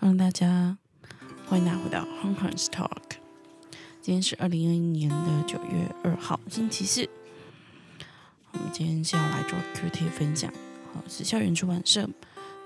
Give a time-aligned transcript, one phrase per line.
[0.00, 0.76] Hello，大家
[1.46, 3.16] 欢迎大家回到 Hong Kong's Talk。
[4.02, 7.08] 今天是二零二一年的九月二号，星期四。
[8.52, 10.52] 我们今天是要来做 QT 分享，
[10.92, 12.08] 好是校园出版社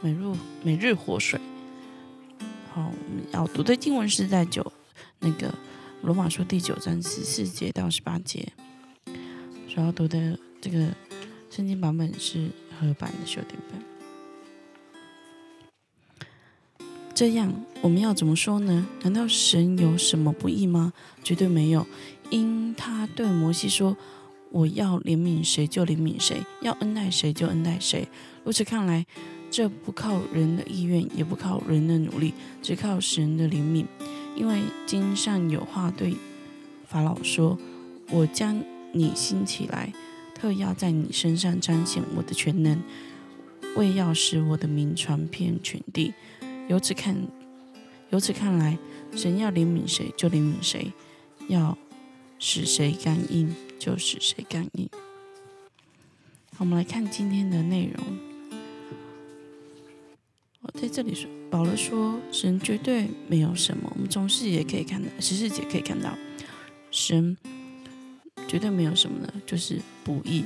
[0.01, 1.38] 每日每日活水。
[2.73, 4.73] 好，我们要读的经文是在九
[5.21, 5.55] 那个
[6.03, 8.53] 罗马书第九章十四节到十八节。
[9.69, 10.89] 所要读的这个
[11.51, 12.49] 圣经版本是
[12.81, 13.98] 合版的修订本。
[17.19, 18.86] 这样，我们要怎么说呢？
[19.03, 20.93] 难道神有什么不义吗？
[21.25, 21.85] 绝对没有，
[22.31, 23.96] 因他对摩西说
[24.53, 28.07] ：“我要怜悯谁就怜悯谁，要恩待谁就恩待谁。”
[28.46, 29.04] 如此看来，
[29.50, 33.84] 这不靠人的意愿，也不靠人的努力，只靠神的怜悯。
[34.36, 36.14] 因为经上有话对
[36.86, 37.58] 法老说
[38.14, 39.92] ：“我将你兴起来，
[40.36, 42.80] 特要在你身上彰显我的全能，
[43.75, 46.14] 为要使我的名传遍全地。”
[46.69, 47.17] 由此看，
[48.11, 48.78] 由此看来，
[49.17, 50.92] 神要怜悯谁就怜悯谁，
[51.48, 51.77] 要
[52.38, 54.89] 使谁感应就使谁感应。
[56.58, 58.19] 我们来看今天的内容。
[60.61, 63.91] 我在这里说，保罗说，神绝对没有什么。
[63.94, 66.14] 我们从四节可以看到，十四节可以看到，
[66.91, 67.34] 神
[68.46, 70.44] 绝对没有什么呢，就是不义。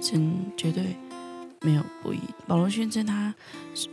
[0.00, 0.96] 神绝对。
[1.64, 2.20] 没有不义。
[2.46, 3.34] 保罗宣称他，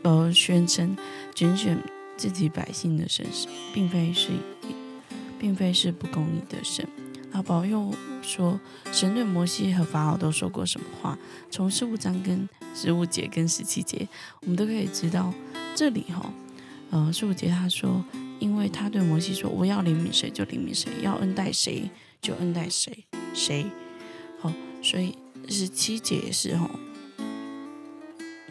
[0.03, 0.95] 保罗宣称
[1.33, 1.77] 拣选
[2.17, 3.25] 自己百姓的神，
[3.73, 4.29] 并非是，
[5.39, 6.85] 并非是不公义的神。
[7.31, 8.59] 然后保罗又说，
[8.91, 11.17] 神对摩西和法老都说过什么话？
[11.49, 14.05] 从十五章跟十五节跟十七节，
[14.41, 15.33] 我们都可以知道，
[15.73, 16.33] 这里哈，
[16.89, 18.03] 呃，十五节他说，
[18.39, 21.89] 因为他对摩西说，我要怜悯谁就怜悯谁，要恩待谁
[22.21, 23.65] 就恩待谁，谁，
[24.41, 24.51] 好，
[24.83, 26.69] 所以十七节也是哈。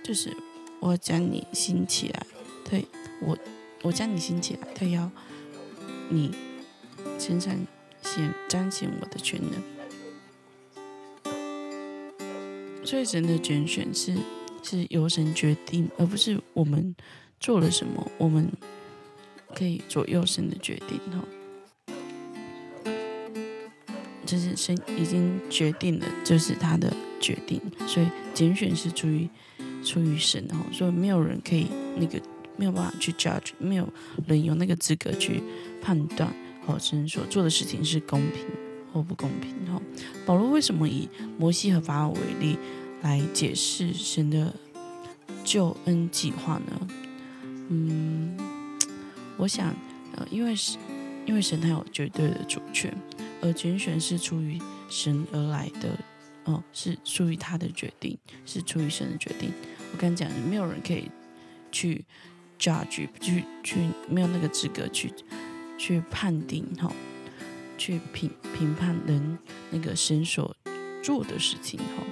[0.02, 0.36] 就是
[0.80, 2.26] 我将你兴起来，
[2.68, 2.84] 对
[3.20, 3.38] 我，
[3.82, 5.08] 我将你兴起来，他要
[6.08, 6.34] 你
[7.18, 7.54] 身上
[8.02, 9.52] 显彰显我的全能。
[12.84, 14.16] 所以神的拣选是
[14.64, 16.96] 是由神决定，而不是我们
[17.38, 18.50] 做了什么，我们
[19.54, 21.24] 可以左右神的决定哈。
[24.26, 29.28] 就是神已经决定了，就是他的决定，所以拣选是出于。
[29.84, 32.20] 出于神哦，所以没有人可以那个
[32.56, 33.88] 没有办法去 judge，没有
[34.26, 35.42] 人有那个资格去
[35.80, 36.32] 判断
[36.66, 38.44] 哦，神所做的事情是公平
[38.92, 39.80] 或不公平哦。
[40.26, 41.08] 保罗为什么以
[41.38, 42.58] 摩西和法老为例
[43.02, 44.54] 来解释神的
[45.44, 46.88] 救恩计划呢？
[47.68, 48.36] 嗯，
[49.36, 49.74] 我想
[50.16, 50.76] 呃，因为是
[51.24, 52.92] 因为神他有绝对的主权，
[53.40, 55.96] 而拣选是出于神而来的。
[56.50, 59.52] 哦，是出于他的决定，是出于神的决定。
[59.92, 61.08] 我跟你讲，没有人可以
[61.70, 62.04] 去
[62.58, 65.12] judge，去去没有那个资格去
[65.78, 66.90] 去判定哈，
[67.78, 69.38] 去评评判人
[69.70, 70.56] 那个神所
[71.02, 72.02] 做的事情哈，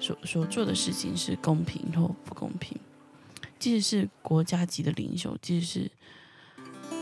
[0.00, 2.76] 所所做的事情是公平或不公平。
[3.58, 5.90] 即使是国家级的领袖，即使是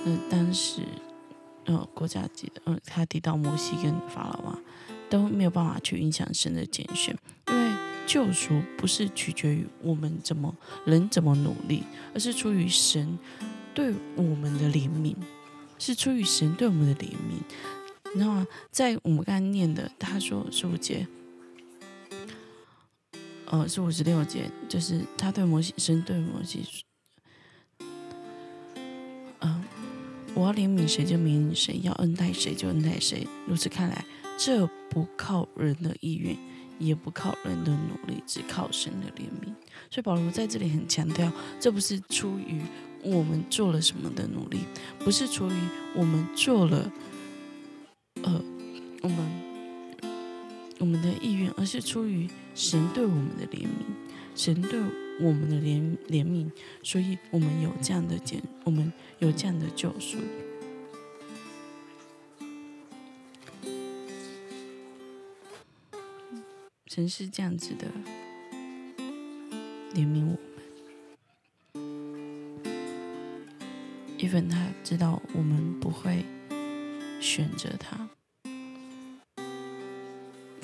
[0.05, 0.83] 嗯当时
[1.65, 4.63] 呃国家级的，嗯他提到摩西跟法老王。
[5.09, 7.17] 都没有办法去影响神的拣选，
[7.49, 7.73] 因为
[8.07, 11.83] 救赎不是取决于我们怎么人怎么努力，
[12.15, 13.19] 而是出于神
[13.75, 15.15] 对我们的怜悯，
[15.79, 17.41] 是出于神对我们的怜悯。
[18.15, 18.47] 你知道吗？
[18.71, 21.07] 在我们刚才念的，他说十五节，
[23.47, 26.65] 呃，是五十六节，就是他对摩西，神对摩西，
[29.41, 29.63] 嗯，
[30.35, 33.27] 我要怜悯谁就怜悯谁，要恩待谁就恩待谁。
[33.47, 34.05] 如此看来。
[34.37, 36.37] 这不靠人的意愿，
[36.79, 39.53] 也不靠人的努力，只靠神的怜悯。
[39.91, 42.61] 所以保罗在这里很强调，这不是出于
[43.03, 44.61] 我们做了什么的努力，
[44.99, 45.55] 不是出于
[45.95, 46.93] 我们做了，
[48.23, 48.45] 呃，
[49.03, 49.19] 我们
[50.79, 53.69] 我们的意愿，而是出于神对我们的怜悯，
[54.35, 54.79] 神对
[55.21, 56.51] 我们的怜怜悯，
[56.83, 60.19] 所以我们有这样的见，我们有这样的救赎。
[66.97, 67.87] 神是这样子的
[69.93, 70.39] 怜悯我
[71.75, 71.85] 们，
[74.17, 76.25] 伊芬他知道我们不会
[77.21, 78.09] 选择他，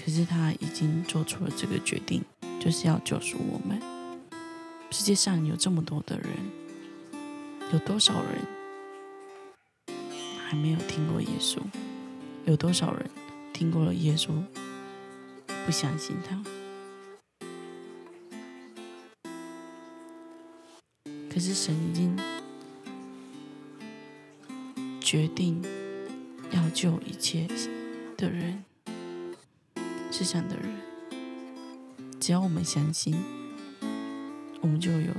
[0.03, 2.25] 可是他已经做出了这个决定，
[2.59, 3.79] 就是要救赎我们。
[4.91, 6.31] 世界上有这么多的人，
[7.75, 8.41] 有多少人
[10.49, 11.59] 还没有听过耶稣？
[12.47, 13.11] 有多少人
[13.53, 14.43] 听过了耶稣？
[15.65, 16.43] 不相信他，
[21.33, 22.19] 可是神已经
[25.01, 25.63] 决定
[26.51, 27.49] 要救一切
[28.17, 28.65] 的人，
[30.11, 30.77] 世上的人，
[32.21, 33.17] 只要我们相信，
[34.61, 35.13] 我们就有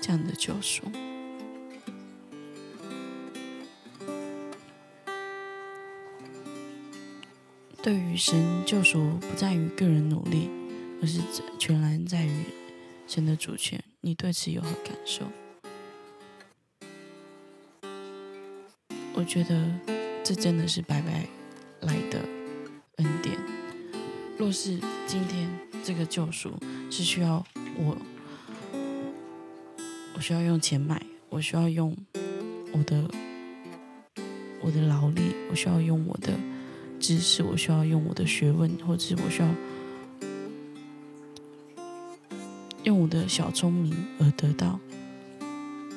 [0.00, 0.84] 这样的救赎。
[7.82, 10.50] 对于神救赎，不在于个人努力，
[11.00, 11.18] 而是
[11.58, 12.44] 全然在于
[13.06, 13.82] 神的主权。
[14.02, 15.24] 你对此有何感受？
[19.14, 19.66] 我觉得
[20.22, 21.26] 这真的是白白
[21.80, 22.20] 来的
[22.96, 23.38] 恩典。
[24.36, 25.48] 若是今天
[25.82, 26.52] 这个救赎
[26.90, 27.42] 是需要
[27.78, 27.96] 我，
[30.14, 31.96] 我需要用钱买，我需要用
[32.72, 33.10] 我的
[34.60, 36.38] 我的劳力，我需要用我的。
[37.00, 39.48] 知识，我需要用我的学问，或者是我需要
[42.84, 44.78] 用我的小聪明而得到，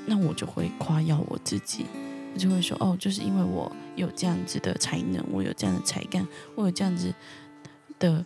[0.05, 1.85] 那我就会夸耀我自己，
[2.33, 7.13] 我就会说：“哦，就是因为我有这样子的才能，我有这样的才干，我有这样子
[7.99, 8.25] 的，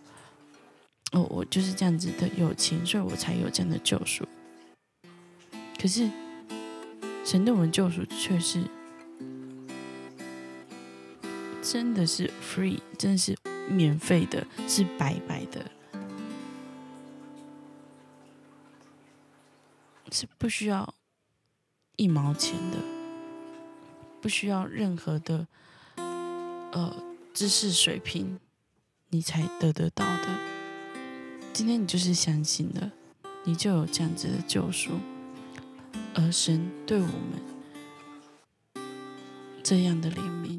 [1.11, 4.23] 哦，我就是这样子的友情，所以我才有这样的救赎。”
[5.81, 6.09] 可是
[7.25, 8.63] 神对我们救赎却是。
[11.69, 13.37] 真的是 free，真的是
[13.67, 15.69] 免费的，是白白的，
[20.09, 20.93] 是不需要
[21.97, 22.77] 一毛钱的，
[24.21, 25.45] 不需要任何的
[25.97, 26.95] 呃
[27.33, 28.39] 知识水平，
[29.09, 30.39] 你才得得到的。
[31.51, 32.93] 今天你就是相信了，
[33.43, 34.91] 你就有这样子的救赎，
[36.15, 37.41] 而神对我们
[39.61, 40.57] 这样的怜悯。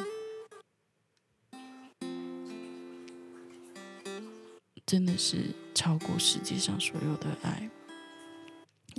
[4.89, 7.69] 真的是超过世界上所有的爱，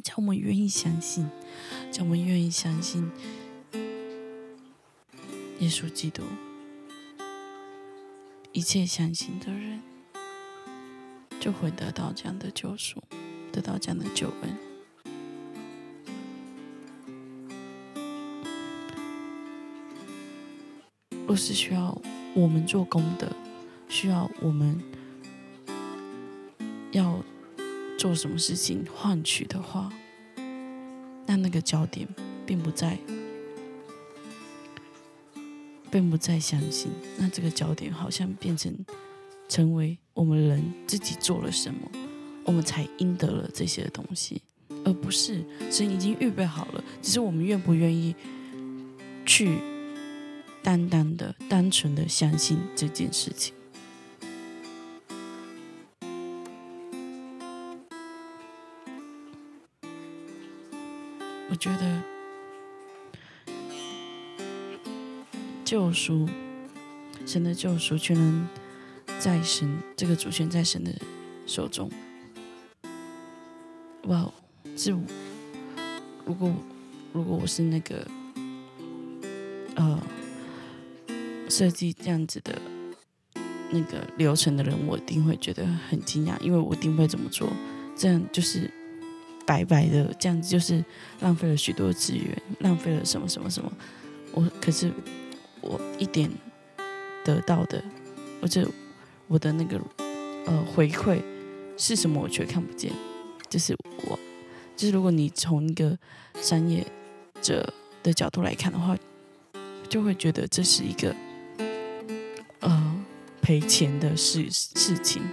[0.03, 1.27] 叫我们愿意相信，
[1.91, 3.09] 叫我们愿意相信
[5.57, 6.21] 耶稣基督。
[8.51, 9.81] 一切相信的人，
[11.39, 13.01] 就会得到这样的救赎，
[13.51, 14.55] 得到这样的救恩。
[21.25, 21.99] 若是需要
[22.35, 23.27] 我们做功德，
[23.87, 24.79] 需要我们。
[26.91, 27.23] 要
[27.97, 29.91] 做什么事情换取的话，
[31.25, 32.07] 那那个焦点
[32.45, 32.97] 并不在，
[35.91, 36.91] 并不在相信。
[37.17, 38.73] 那这个焦点好像变成
[39.47, 41.79] 成为我们人自己做了什么，
[42.45, 44.41] 我们才赢得了这些东西，
[44.85, 48.15] 而不是神已经预备好了，只是我们愿不愿意
[49.25, 49.59] 去
[50.63, 53.53] 单单的、单纯的相信这件事情。
[61.51, 62.01] 我觉得
[65.65, 66.29] 救赎，
[67.25, 68.47] 神的救赎全能
[69.19, 69.67] 在神
[69.97, 70.93] 这个主权在神的
[71.47, 71.89] 手中。
[74.03, 74.31] 哇，
[74.77, 74.91] 是
[76.25, 76.53] 如果
[77.11, 78.07] 如果我是那个
[79.75, 80.01] 呃
[81.49, 82.61] 设计这样子的
[83.71, 87.51] 那个流程的人，我一定会觉得很惊讶，因为我一定会这么做。
[87.95, 88.71] 这样就是。
[89.49, 90.85] 白白的这样子，就是
[91.21, 93.71] 浪费了许多资源，浪费了什么什么什么。
[94.31, 94.91] 我可是
[95.59, 96.29] 我一点
[97.25, 97.83] 得到的，
[98.39, 98.69] 或者
[99.27, 99.81] 我的那个
[100.45, 101.19] 呃回馈
[101.77, 102.93] 是什么，我却看不见。
[103.49, 103.75] 就是
[104.05, 104.19] 我，
[104.75, 105.97] 就是如果你从一个
[106.39, 106.85] 商业
[107.41, 108.95] 者的角度来看的话，
[109.89, 111.15] 就会觉得这是一个
[112.59, 113.03] 呃
[113.41, 115.23] 赔钱的事事情。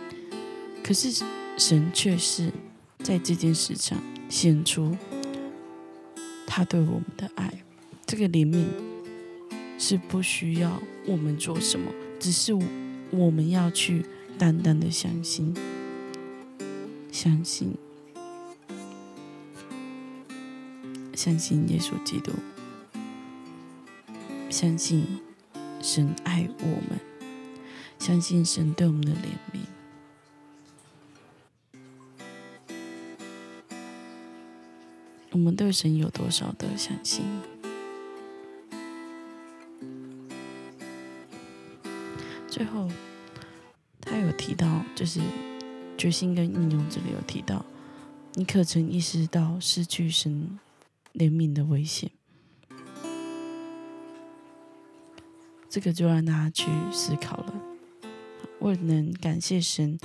[0.82, 1.22] 可是
[1.58, 2.50] 神却是。
[3.06, 3.96] 在这件事上
[4.28, 4.96] 显出
[6.44, 7.62] 他对我们的爱，
[8.04, 8.64] 这个怜悯
[9.78, 12.52] 是不需要我们做什么，只是
[13.12, 14.04] 我们要去
[14.36, 15.54] 单单的相信，
[17.12, 17.76] 相信，
[21.14, 22.32] 相信耶稣基督，
[24.50, 25.06] 相信
[25.80, 26.98] 神爱我们，
[28.00, 29.75] 相信神对我们的怜悯。
[35.36, 37.22] 我们对神有多少的相信？
[42.48, 42.88] 最后，
[44.00, 45.20] 他有提到，就是
[45.98, 47.62] 决心跟应用这里有提到，
[48.32, 50.58] 你可曾意识到失去神
[51.12, 52.10] 怜悯的危险？
[55.68, 57.52] 这个就让大家去思考了。
[58.60, 59.98] 为了能感谢神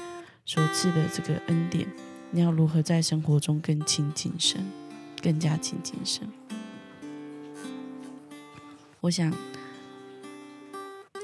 [0.45, 1.87] 所赐的这个恩典，
[2.31, 4.61] 你要如何在生活中更亲近神，
[5.21, 6.27] 更加亲近神？
[8.99, 9.33] 我想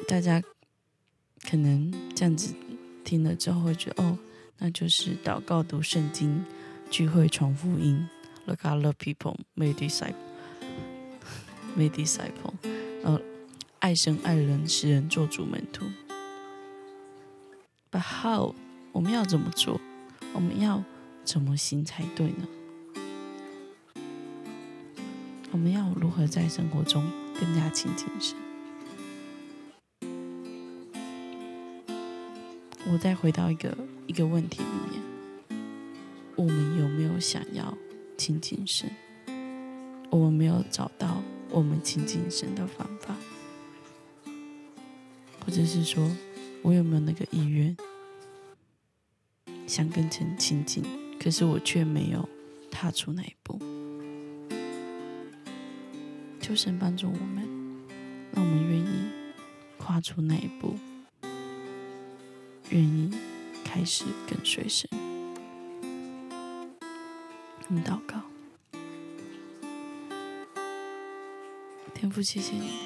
[0.07, 0.41] 大家
[1.49, 2.53] 可能这样子
[3.03, 4.17] 听了之后会觉得，哦，
[4.57, 6.43] 那就是祷告、读圣经、
[6.89, 8.07] 聚会、传福音。
[8.45, 10.15] Look, I love people, make disciple,
[11.75, 12.53] make disciple。
[13.03, 13.21] 呃，
[13.79, 15.85] 爱神爱人，使人做主门徒。
[17.91, 18.55] But how？
[18.93, 19.79] 我们要怎么做？
[20.33, 20.83] 我们要
[21.23, 22.47] 怎么行才对呢？
[25.51, 27.03] 我们要如何在生活中
[27.39, 28.37] 更加亲近神？
[32.91, 33.75] 我再回到一个
[34.05, 35.01] 一个问题里面：
[36.35, 37.77] 我们有没有想要
[38.17, 38.89] 亲近神？
[40.09, 43.15] 我们没有找到我们亲近神的方法，
[45.45, 46.09] 或者是说
[46.61, 47.75] 我有没有那个意愿？
[49.65, 50.83] 想跟神亲近，
[51.19, 52.27] 可是我却没有
[52.71, 53.59] 踏出那一步。
[56.47, 57.45] 求神帮助我们，
[58.31, 59.09] 让我们愿意
[59.77, 60.77] 跨出那一步，
[62.69, 63.11] 愿意
[63.65, 64.89] 开始跟随神。
[67.67, 68.21] 我们祷告，
[71.93, 72.77] 天父，谢谢你，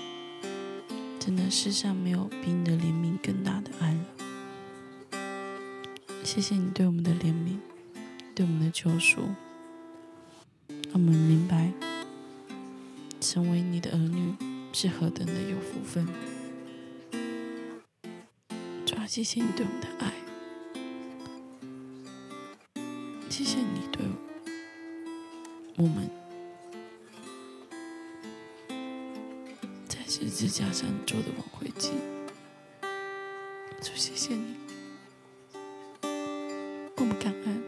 [1.20, 4.00] 真的世上没有比你的怜悯更大的爱了。
[6.24, 7.60] 谢谢你对我们的怜悯，
[8.34, 9.22] 对我们的救赎，
[10.68, 11.72] 让我们明白
[13.22, 14.36] 成为你的儿女
[14.74, 16.08] 是何等的有福分。
[18.84, 20.12] 主要谢谢你对我们的爱，
[23.30, 24.04] 谢谢你对
[25.78, 26.10] 我们
[29.88, 31.92] 在十字架上做的挽回祭。
[33.82, 34.56] 主，谢谢你。
[36.98, 37.61] 我们感恩，